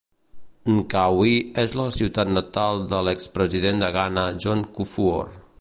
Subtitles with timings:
[0.77, 5.35] Nkawie és la ciutat natal de l'ex president de Ghana John Kufuor.